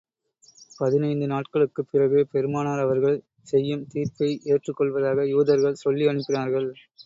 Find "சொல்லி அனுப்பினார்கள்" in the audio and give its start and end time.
5.83-6.69